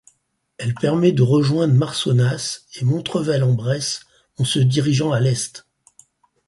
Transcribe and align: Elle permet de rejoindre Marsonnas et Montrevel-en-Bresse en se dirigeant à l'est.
Elle 0.57 0.73
permet 0.73 1.11
de 1.11 1.21
rejoindre 1.21 1.75
Marsonnas 1.75 2.61
et 2.73 2.85
Montrevel-en-Bresse 2.85 3.99
en 4.39 4.43
se 4.45 4.57
dirigeant 4.57 5.11
à 5.11 5.19
l'est. 5.19 5.67